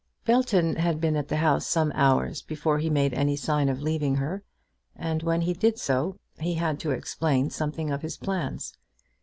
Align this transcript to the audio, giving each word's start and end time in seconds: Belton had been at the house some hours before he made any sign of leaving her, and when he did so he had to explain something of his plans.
Belton 0.25 0.77
had 0.77 0.99
been 0.99 1.15
at 1.15 1.27
the 1.27 1.35
house 1.35 1.67
some 1.67 1.91
hours 1.93 2.41
before 2.41 2.79
he 2.79 2.89
made 2.89 3.13
any 3.13 3.35
sign 3.35 3.69
of 3.69 3.83
leaving 3.83 4.15
her, 4.15 4.41
and 4.95 5.21
when 5.21 5.41
he 5.41 5.53
did 5.53 5.77
so 5.77 6.17
he 6.39 6.55
had 6.55 6.79
to 6.79 6.89
explain 6.89 7.51
something 7.51 7.91
of 7.91 8.01
his 8.01 8.17
plans. 8.17 8.73